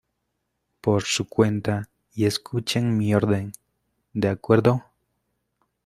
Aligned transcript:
por 0.81 1.03
su 1.03 1.29
cuenta 1.29 1.87
y 2.15 2.25
escuchen 2.25 2.97
mi 2.97 3.13
orden,¿ 3.13 3.51
de 4.13 4.29
acuerdo? 4.29 4.83